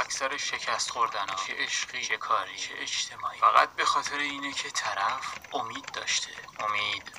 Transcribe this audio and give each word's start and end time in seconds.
اکثر 0.00 0.36
شکست 0.36 0.90
خوردن 0.90 1.28
ها. 1.28 1.36
چه 1.46 1.54
عشقی 1.58 2.04
چه 2.04 2.16
کاری 2.16 2.58
چه 2.58 2.74
اجتماعی. 2.78 3.38
فقط 3.40 3.74
به 3.76 3.84
خاطر 3.84 4.18
اینه 4.18 4.52
که 4.52 4.70
طرف 4.70 5.38
امید 5.52 5.90
داشته. 5.92 6.32
امید. 6.58 7.12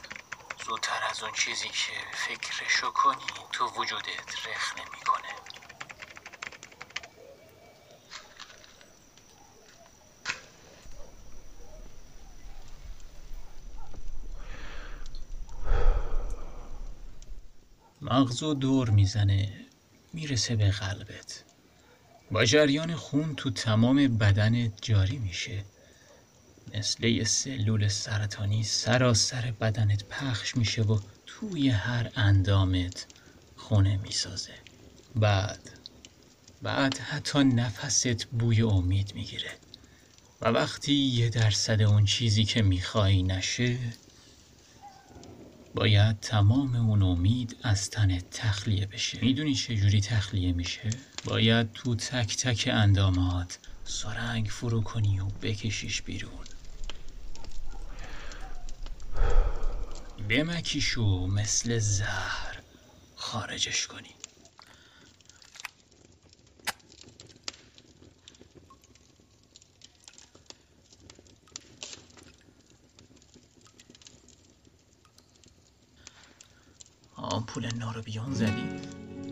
زودتر 0.66 1.04
از 1.10 1.24
اون 1.24 1.32
چیزی 1.34 1.70
که 1.70 1.94
فکرشو 2.14 2.92
کنی 2.92 3.48
تو 3.52 3.66
وجودت 3.66 4.48
رخ 4.48 4.78
نمی‌کنه. 4.78 5.36
مغزو 18.02 18.54
دور 18.54 18.90
می‌زنه. 18.90 19.66
می‌رسه 20.14 20.56
به 20.56 20.72
قلبت. 20.72 21.46
با 22.36 22.46
جریان 22.46 22.96
خون 22.96 23.36
تو 23.36 23.50
تمام 23.50 24.18
بدنت 24.18 24.72
جاری 24.82 25.18
میشه. 25.18 25.64
مثل 26.74 27.04
یه 27.04 27.24
سلول 27.24 27.88
سرطانی 27.88 28.64
سراسر 28.64 29.52
بدنت 29.52 30.04
پخش 30.04 30.58
میشه 30.58 30.82
و 30.82 31.00
توی 31.26 31.70
هر 31.70 32.12
اندامت 32.16 33.06
خونه 33.56 33.98
می‌سازه. 33.98 34.54
بعد 35.16 35.60
بعد 36.62 36.98
حتی 36.98 37.44
نفست 37.44 38.26
بوی 38.26 38.62
امید 38.62 39.16
می‌گیره. 39.16 39.52
و 40.42 40.48
وقتی 40.48 40.94
یه 40.94 41.30
درصد 41.30 41.82
اون 41.82 42.06
چیزی 42.06 42.44
که 42.44 42.62
می‌خوای 42.62 43.24
نشه 43.24 43.78
باید 45.76 46.20
تمام 46.20 46.76
اون 46.76 47.02
امید 47.02 47.58
از 47.64 47.90
تنت 47.90 48.30
تخلیه 48.32 48.86
بشه. 48.86 49.20
می‌دونی 49.22 49.56
چه 49.56 49.76
جوری 49.76 50.02
تخلیه 50.02 50.54
میشه؟ 50.54 50.90
باید 51.26 51.74
تو 51.74 51.96
تک 51.96 52.38
تک 52.38 52.70
اندامات 52.74 53.60
سرنگ 53.84 54.46
فرو 54.46 54.82
کنی 54.82 55.20
و 55.20 55.26
بکشیش 55.26 56.02
بیرون. 56.02 56.46
بمکیشو 60.30 61.28
مثل 61.28 61.80
زهر 61.80 62.62
خارجش 63.16 63.88
کنی. 63.88 64.16
آمپول 77.16 77.70
نوروبیون 77.80 78.34
زدی؟ 78.34 78.64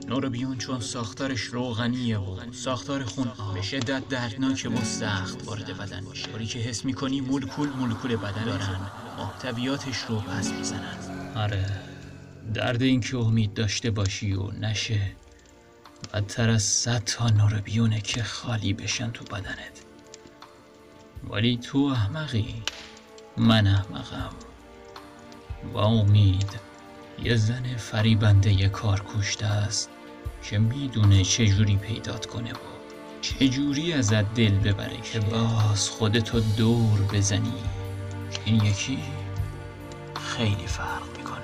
نوروبیون 0.07 0.57
چون 0.57 0.79
ساختارش 0.79 1.41
روغنیه 1.41 2.17
و 2.17 2.51
ساختار 2.51 3.03
خون 3.03 3.31
به 3.53 3.61
شدت 3.61 4.07
دردناکه 4.07 4.69
و 4.69 4.83
سخت 4.83 5.47
وارد 5.47 5.77
بدن 5.77 6.03
میشه. 6.03 6.31
طوری 6.31 6.45
که 6.45 6.59
حس 6.59 6.85
می‌کنی 6.85 7.21
مولکول 7.21 7.69
مولکول 7.69 8.15
بدن 8.15 8.45
دارن. 8.45 8.89
محتویاتش 9.17 9.97
رو 9.97 10.19
پس 10.19 10.51
می‌زنن. 10.51 10.97
آره. 11.35 11.65
درد 12.53 12.81
این 12.81 13.01
که 13.01 13.17
امید 13.17 13.53
داشته 13.53 13.91
باشی 13.91 14.33
و 14.33 14.51
نشه. 14.51 15.11
بدتر 16.13 16.49
از 16.49 16.63
صد 16.63 17.03
تا 17.03 17.29
نوروبیونه 17.29 18.01
که 18.01 18.23
خالی 18.23 18.73
بشن 18.73 19.11
تو 19.11 19.25
بدنت. 19.25 19.81
ولی 21.29 21.57
تو 21.57 21.79
احمقی. 21.79 22.63
من 23.37 23.67
احمقم. 23.67 24.29
با 25.73 25.83
امید. 25.83 26.72
یه 27.23 27.35
زن 27.35 27.77
فریبنده 27.77 28.69
کار 28.69 29.03
کشته 29.17 29.45
است 29.45 29.89
که 30.43 30.59
می‌دونه 30.59 31.23
چجوری 31.23 31.75
پیدات 31.75 32.25
کنه 32.25 32.51
و 32.51 32.55
چجوری 33.21 33.93
ازت 33.93 34.33
دل 34.33 34.59
ببره 34.59 35.01
که 35.01 35.19
باز 35.19 35.89
خودتو 35.89 36.39
دور 36.39 37.01
بزنی. 37.13 37.53
این 38.45 38.55
یکی 38.65 38.99
خیلی 40.37 40.67
فرق 40.67 41.17
می‌کنه. 41.17 41.42